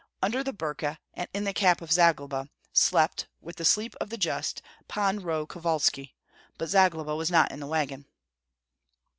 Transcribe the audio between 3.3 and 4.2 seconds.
with the sleep of the